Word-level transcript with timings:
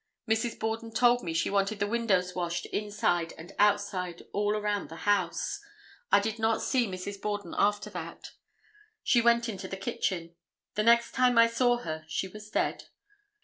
Mrs. 0.27 0.57
Borden 0.57 0.91
told 0.91 1.21
me 1.21 1.31
she 1.31 1.51
wanted 1.51 1.77
the 1.77 1.85
windows 1.85 2.33
washed 2.33 2.65
inside 2.65 3.35
and 3.37 3.51
outside 3.59 4.23
all 4.33 4.55
around 4.55 4.89
the 4.89 4.95
house. 5.05 5.59
I 6.11 6.19
did 6.19 6.39
not 6.39 6.63
see 6.63 6.87
Mrs. 6.87 7.21
Borden 7.21 7.53
after 7.55 7.91
that. 7.91 8.31
She 9.03 9.21
went 9.21 9.47
into 9.47 9.67
the 9.67 9.77
kitchen. 9.77 10.33
The 10.73 10.81
next 10.81 11.11
time 11.11 11.37
I 11.37 11.45
saw 11.45 11.77
her 11.77 12.03
she 12.07 12.27
was 12.27 12.49
dead. 12.49 12.85